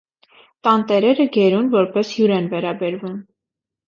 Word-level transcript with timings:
Տանտերերը 0.67 1.27
գերուն 1.35 1.67
որպես 1.75 2.13
հյուր 2.13 2.33
են 2.39 2.47
վերաբերվում։ 2.55 3.21